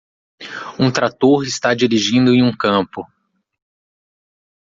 Um 0.79 0.91
trator 0.91 1.43
está 1.43 1.75
dirigindo 1.75 2.31
em 2.33 2.41
um 2.41 2.57
campo. 2.57 3.05